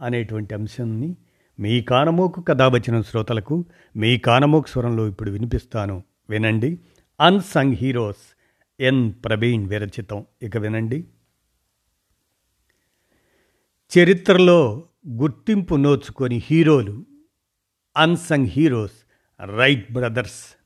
[0.00, 1.16] అనేటువంటి అంశాన్ని
[1.60, 3.64] మీ కానమోకు కథావచనం శ్రోతలకు
[3.96, 6.02] మీ కానమోకు స్వరంలో ఇప్పుడు వినిపిస్తాను.
[6.30, 6.78] వినండి.
[7.20, 8.36] Unsung heroes
[8.80, 9.12] N.
[9.24, 10.26] ప్రవీణ్ విరచితం.
[10.42, 11.04] ఇక వినండి.
[13.98, 17.04] చరిత్రలో గుర్తింపు నోచుకొని హీరోలు
[17.96, 19.06] unsung heroes
[19.56, 20.56] Wright brothers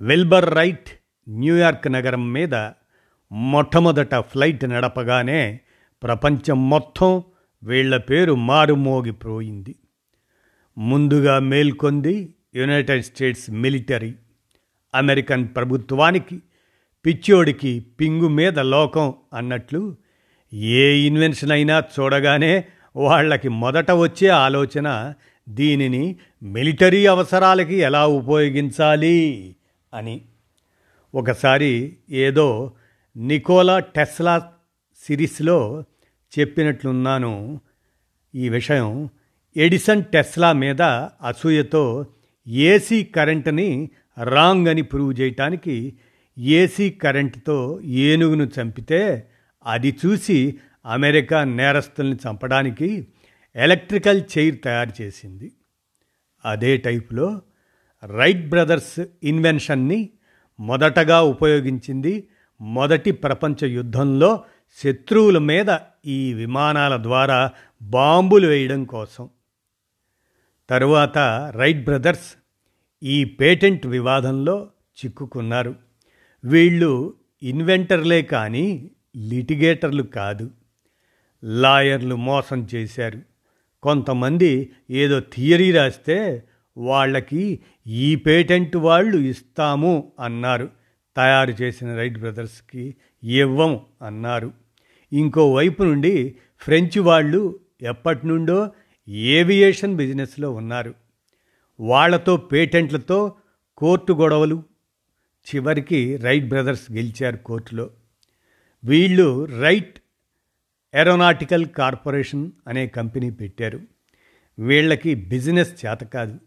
[0.00, 0.88] Wilbur Wright
[1.28, 2.54] New York నగరం మీద
[3.32, 5.60] మొట్టమొదట ఫ్లైట్ నడపగానే
[6.02, 7.22] ప్రపంచం మొత్తం
[7.62, 9.74] వీళ్ళ పేరు మారుమోగిపోయింది
[10.78, 14.14] ముందుగా మేల్కొంది యునైటెడ్ స్టేట్స్ మిలిటరీ
[14.94, 16.42] అమెరికన్ ప్రభుత్వానికి
[17.06, 19.96] పిచ్చోడికి పింగు మీద లోకం అన్నట్లు
[20.52, 22.64] ఏ ఇన్వెన్షన్ అయినా చూడగానే
[22.96, 25.14] వాళ్ళకి మొదట వచ్చే ఆలోచన
[25.48, 29.56] దీనిని మిలిటరీ అవసరాలకి ఎలా ఉపయోగించాలి
[29.94, 30.22] అని.
[31.14, 32.72] ఒకసారి ఏదో
[33.16, 34.52] నికోలా టెస్లా
[35.06, 35.84] సిరీస్లో
[36.38, 37.60] చెప్పినట్లున్నాను.
[38.34, 39.08] ఈ విషయం
[39.56, 40.82] ఎడిసన్ టెస్లా మీద
[41.22, 42.06] అసూయతో
[42.48, 43.90] ఏసీ కరెంటుని
[44.22, 45.96] రాంగ్ అని ప్రూవ్ చేయటానికి
[46.38, 49.28] ఏసీ కరెంటుతో ఏనుగును చంపితే
[49.66, 53.06] అది చూసి అమెరికా నేరస్తుల్ని చంపడానికి
[53.56, 55.52] ఎలక్ట్రికల్ చైర్ తయారు చేసింది.
[56.44, 57.42] అదే టైపులో
[58.16, 60.10] రైట్ బ్రదర్స్ ఇన్వెన్షన్ని
[60.60, 62.28] మొదటగా ఉపయోగించింది
[62.60, 64.44] మొదటి ప్రపంచ యుద్ధంలో
[64.84, 65.70] శత్రువుల మీద
[66.06, 67.50] ఈ విమానాల ద్వారా
[67.82, 69.28] బాంబులు వేయడం కోసం.
[70.70, 71.18] తరువాత
[71.56, 72.34] రైట్ బ్రదర్స్
[73.02, 74.68] ఈ పేటెంట్ వివాదంలో
[75.04, 75.74] చిక్కుకున్నారు.
[76.44, 80.50] వీళ్ళు ఇన్వెంటర్లే కానీ లిటిగేటర్లు కాదు.
[81.44, 83.20] లాయర్లు మోసం చేశారు.
[83.82, 86.42] కొంతమంది ఏదో థియరీ రాస్తే
[86.76, 90.68] వాళ్ళకి ఈ పేటెంట్ వాళ్ళు ఇస్తాము అన్నారు.
[91.16, 94.65] తయారు చేసిన రైట్ బ్రదర్స్కి ఇవ్వం అన్నారు.
[95.12, 98.70] ఇంకోవైపు నుండి ఫ్రెంచ్ వాళ్ళు ఎప్పటి నుండో
[99.08, 100.94] ఏవియేషన్ బిజినెస్లో ఉన్నారు.
[101.80, 103.34] వాళ్ళతో పేటెంట్లతో
[103.76, 104.62] కోర్టు గొడవలు.
[105.54, 107.90] చివరికి రైట్ బ్రదర్స్ గెలిచారు కోర్టులో.
[108.84, 110.00] వీళ్ళు రైట్
[110.94, 113.80] ఏరోనాటికల్ కార్పొరేషన్ అనే కంపెనీ పెట్టారు.
[114.58, 116.38] వీళ్ళకి బిజినెస్ చేత కాదు.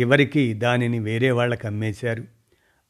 [0.00, 2.24] చివరికి దానిని వేరే వాళ్ళకి అమ్మేశారు.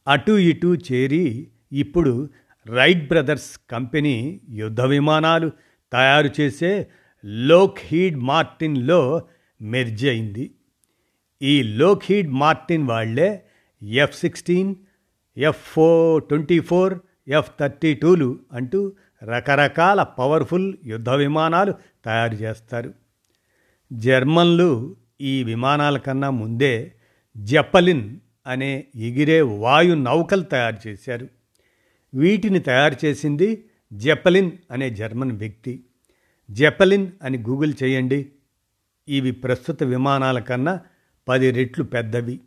[0.08, 2.30] అటు ఇటు చేరి ఇప్పుడు
[2.68, 5.50] రైట్ బ్రదర్స్ కంపెనీ యుద్ధ విమానాలు
[5.92, 6.86] తయారు చేసే
[7.24, 9.22] లోక్హీడ్ మార్టిన్లో
[9.60, 10.50] మెర్జ్ అయింది.
[11.42, 13.44] ఈ లోక్హీడ్ మార్టిన్ వాళ్ళే
[13.82, 14.74] F sixteen
[15.36, 16.98] F four twenty four
[17.28, 18.92] F thirty tool అంటూ
[19.24, 21.74] రకరకాల పవర్ఫుల్ యుద్ధ విమానాలు
[22.04, 22.94] తయారు చేస్తారు.
[23.92, 26.92] జర్మన్లు ఈ విమానాల కన్నా ముందే
[27.36, 31.37] జపలిన్ అనే ఎగిరే వాయు నౌకలు తయారు చేశారు.
[32.14, 35.84] వీటిని తయారు చేసింది జెపలిన్ అనే జర్మన్ వ్యక్తి.
[36.50, 38.32] జెపలిన్ అని గూగుల్ చేయండి.
[39.08, 40.80] ఇవి ప్రస్తుత విమానాల కన్నా
[41.28, 42.40] పది రెట్లు పెద్దవి.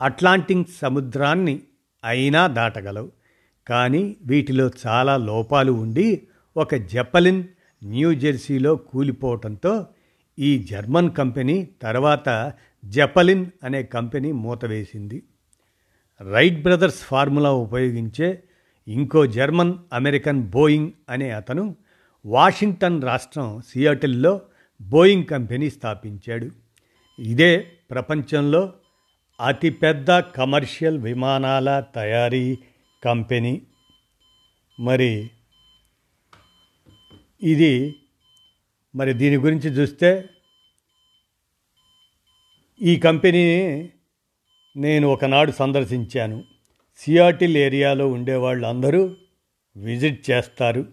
[0.00, 1.62] అట్లాంటిక్ సముద్రాన్ని
[2.04, 3.12] అయినా దాటగలవు.
[3.68, 7.44] కానీ వీటిలో చాలా లోపాలు ఉండి ఒక జెపలిన్
[7.84, 9.86] న్యూజెర్సీలో కూలిపోవటంతో
[10.38, 12.52] ఈ జర్మన్ కంపెనీ తర్వాత
[12.84, 15.22] జపలిన్ అనే కంపెనీ మూతవేసింది.
[16.32, 18.42] రైట్ బ్రదర్స్ ఫార్ములా ఉపయోగించే
[18.88, 21.76] ఇంకో జర్మన్ అమెరికన్ బోయింగ్ అనే అతను
[22.26, 24.40] వాషింగ్టన్ రాష్ట్రం సియాటిల్లో
[24.82, 26.50] బోయింగ్ కంపెనీ స్థాపించాడు.
[27.18, 28.72] ఇదే ప్రపంచంలో
[29.40, 32.58] అతిపెద్ద కమర్షియల్ విమానాల తయారీ
[33.04, 33.62] కంపెనీ.
[34.80, 35.30] మరి
[37.42, 37.94] ఇది
[38.96, 40.24] మరి దీని గురించి చూస్తే
[42.82, 43.90] ఈ కంపెనీని
[44.76, 46.44] నేను ఒకనాడు సందర్శించాను.
[46.96, 49.16] సియాటిల్ ఏరియాలో ఉండేవాళ్ళు అందరూ
[49.76, 50.86] విజిట్ చేస్తారు.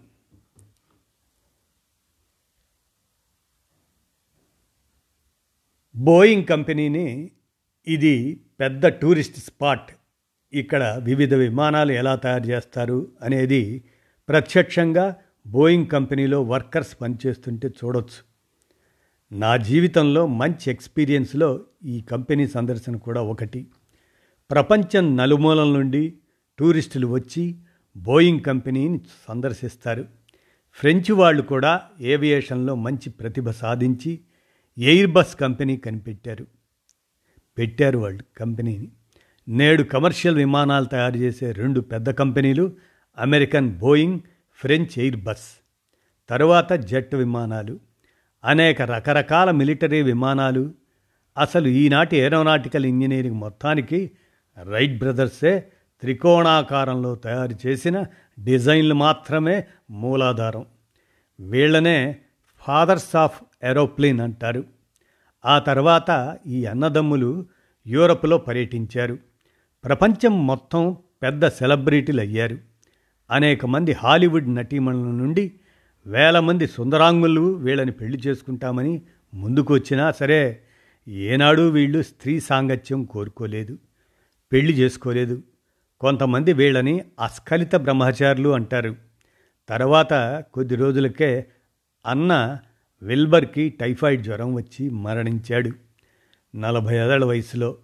[5.96, 7.30] బోయింగ్ కంపెనీని
[7.86, 9.92] ఇది పెద్ద టూరిస్ట్ స్పాట్.
[10.52, 13.84] ఇక్కడ వివిధ విమానాలు ఎలా తయారు చేస్తారు అనేది
[14.28, 15.16] ప్రత్యక్షంగా
[15.46, 18.28] బోయింగ్ కంపెనీలో వర్కర్స్ పనిచేస్తుంటే చూడొచ్చు.
[19.32, 23.66] నా జీవితంలో మంచి ఎక్స్పీరియన్స్లో ఈ కంపెనీ సందర్శన కూడా ఒకటి.
[24.50, 26.14] ప్రపంచం నలుమూలల నుండి
[26.58, 27.56] టూరిస్టులు వచ్చి
[27.96, 30.04] బోయింగ్ కంపెనీని సందర్శిస్తారు.
[30.72, 34.20] ఫ్రెంచ్ వాళ్ళు కూడా ఏవియేషన్లో మంచి ప్రతిభ సాధించి
[34.78, 36.46] ఎయిర్ బస్ కంపెనీ కనిపెట్టారు.
[37.58, 38.88] పెట్టారు వాళ్ళు కంపెనీని.
[39.48, 42.72] నేడు కమర్షియల్ విమానాలు తయారు చేసే రెండు పెద్ద కంపెనీలు
[43.18, 44.20] American Boeing
[44.54, 45.62] French Airbus
[46.30, 47.80] తరువాత జెట్ విమానాలు.
[48.44, 50.72] అనేక రకరకాల మిలిటరీ విమానాలు.
[51.38, 54.10] అసలు ఈనాటి ఏరోనాటికల్ ఇంజనీరింగ్ మొత్తానికి
[54.62, 55.60] రైట్ బ్రదర్సే
[56.00, 58.04] త్రికోణాకారంలో తయారు చేసిన
[58.44, 60.66] డిజైన్లు మాత్రమే మూలాధారం.
[61.40, 62.16] వీళ్ళనే
[62.56, 64.64] ఫాదర్స్ ఆఫ్ ఏరోప్లేన్ అంటారు.
[65.44, 67.46] ఆ తర్వాత ఈ అన్నదమ్ములు
[67.86, 69.18] యూరప్లో పర్యటించారు.
[69.84, 72.58] ప్రపంచం మొత్తం పెద్ద సెలబ్రిటీలు అయ్యారు.
[73.30, 75.52] అనేక మంది హాలీవుడ్ నటీమణుల నుండి
[76.06, 79.02] వేల మంది సుందరాంగులు వీళ్ళని పెళ్ళి చేసుకుంటామని
[79.34, 80.62] ముందుకు వచ్చినా సరే
[81.08, 83.78] ఏనాడు వీళ్ళు స్త్రీ సాంగత్యం కోరుకోలేదు.
[84.52, 85.42] పెళ్ళి చేసుకోలేదు.
[86.00, 88.96] కొంతమంది వీళ్ళని అస్ఖలిత బ్రహ్మచారులు అంటారు.
[89.68, 91.46] తర్వాత కొద్ది రోజులకే
[92.06, 92.58] అన్న
[93.02, 95.70] విల్బర్కి టైఫాయిడ్ జ్వరం వచ్చి మరణించాడు.
[96.56, 97.76] నలభై ఏళ్ళ వయసులో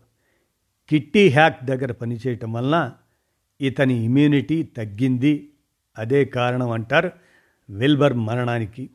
[0.89, 2.93] కిట్టి హ్యాక్ దగ్గర పనిచేయటం వలన
[3.61, 5.51] ఇతని ఇమ్యూనిటీ తగ్గింది.
[5.99, 7.11] అదే కారణం అంటారు
[7.71, 8.91] విల్బర్ మరణానికి.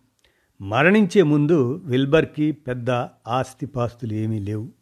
[0.62, 2.90] మరణించే ముందు విల్బర్కి పెద్ద
[3.28, 4.79] ఆస్తిపాస్తులు ఏమీ లేవు.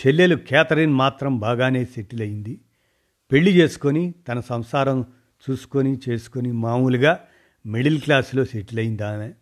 [0.00, 2.60] చెల్లెలు క్యాథరిన్ మాత్రం బాగానే సెటిల్ అయింది
[3.32, 5.04] పెళ్ళి చేసుకొని తన సంసారం
[5.50, 7.20] చూసుకొని చేసుకొని మామూలుగా
[7.66, 9.32] మిడిల్ క్లాస్లో సెటిల్ అయింది ఆమె.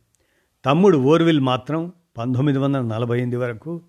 [0.64, 3.82] తమ్ముడు ఓర్విల్ మాత్రం పంతొమ్మిది వందల నలభై ఎనిమిది వరకు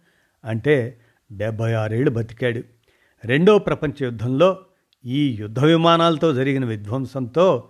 [0.46, 1.00] అంటే
[1.32, 2.64] డెబ్భై ఆరేళ్ళు బతికాడు.
[3.26, 4.60] రెండో ప్రపంచ యుద్ధంలో
[5.06, 7.70] ఈ యుద్ధ విమానాలతో జరిగిన విధ్వంసంతో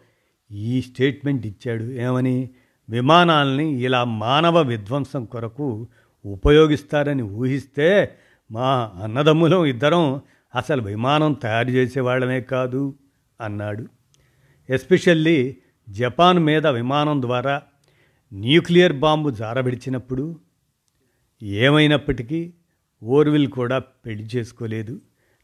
[0.52, 1.84] ఈ స్టేట్మెంట్ ఇచ్చాడు.
[1.84, 2.50] ఏమని?
[2.90, 5.88] విమానాల్ని ఇలా మానవ విధ్వంసం కొరకు
[6.26, 8.18] ఉపయోగిస్తారని ఊహిస్తే
[8.52, 10.22] మా అన్నదమ్ములం ఇద్దరం
[10.56, 12.96] అసలు విమానం తయారు చేసేవాళ్ళమే కాదు
[13.42, 13.86] అన్నాడు.
[14.70, 15.58] ఎస్పెషల్లీ
[15.90, 17.62] జపాన్ మీద విమానం ద్వారా
[18.34, 20.40] న్యూక్లియర్ బాంబు జారబిడిచినప్పుడు
[21.44, 22.54] ఏమైనప్పటికీ
[23.04, 25.02] ఓర్విల్ కూడా పెళ్ళి చేసుకోలేదు.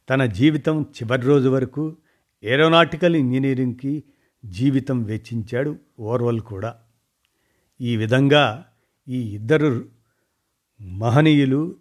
[0.09, 1.97] తన జీవితం చివరి రోజు వరకు
[2.43, 4.03] ఏరోనాటికల్ ఇంజనీరింగ్కి
[4.45, 6.75] జీవితం వెచ్చించాడు ఓర్వల్ కూడా.
[7.81, 8.65] ఈ విధంగా
[9.07, 9.85] ఈ ఇద్దరు
[10.81, 11.75] మహనీయులు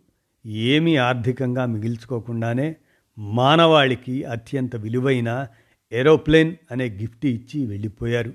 [0.46, 2.76] ఏమీ ఆర్థికంగా మిగిల్చుకోకుండానే
[3.18, 5.46] మానవాళికి అత్యంత విలువైన
[5.92, 8.32] ఏరోప్లేన్ అనే గిఫ్ట్ ఇచ్చి వెళ్ళిపోయారు.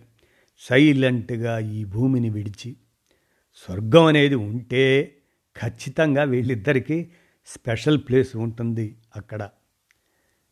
[0.60, 2.76] సైలెంట్గా ఈ భూమిని విడిచి.
[3.56, 5.16] స్వర్గం అనేది ఉంటే
[5.62, 7.10] ఖచ్చితంగా వీళ్ళిద్దరికీ
[7.46, 9.50] స్పెషల్ ప్లేస్ ఉంటుంది అక్కడ.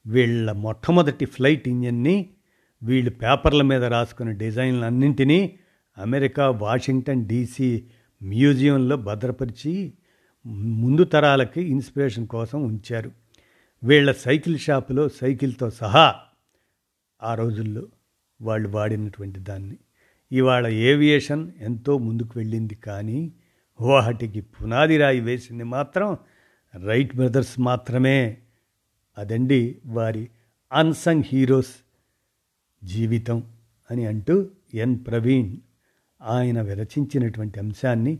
[0.07, 2.29] వీళ్ళ మొట్టమొదటి ఫ్లైట్ ఇంజన్ని
[2.83, 5.59] వీళ్ళు పేపర్ల మీద రాసుకున్న డిజైన్లు అన్నింటినీ
[5.97, 7.83] అమెరికా వాషింగ్టన్ డీసీ
[8.23, 9.93] మ్యూజియంలో భద్రపరిచి
[10.47, 13.11] ముందు తరాలకి ఇన్స్పిరేషన్ కోసం ఉంచారు.
[13.83, 16.15] వీళ్ళ సైకిల్ షాపులో సైకిల్తో సహా
[17.23, 17.87] ఆ రోజుల్లో
[18.41, 19.77] వాళ్ళు వాడినటువంటి దాన్ని.
[20.31, 23.33] ఇవాళ ఏవియేషన్ ఎంతో ముందుకు వెళ్ళింది కానీ
[23.81, 26.17] వాటికి పునాది రాయి వేసింది మాత్రం
[26.85, 28.37] రైట్ బ్రదర్స్ మాత్రమే.
[29.17, 30.29] అదండి వారి
[30.73, 31.75] అన్సంగ్ హీరోస్
[32.83, 33.43] జీవితం
[33.91, 35.57] అని అంటూ ఎన్ ప్రవీణ్
[36.21, 38.19] ఆయన విరచించినటువంటి అంశాన్ని